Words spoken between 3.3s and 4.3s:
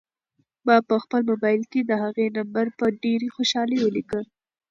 خوشحالۍ ولیکه.